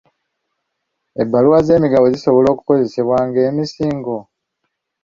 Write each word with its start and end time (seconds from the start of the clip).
Ebbaluwa 1.21 1.59
z'emigabo 1.67 2.05
zisobola 2.13 2.47
okukozesebwa 2.53 3.17
ng'emisingo? 3.27 4.15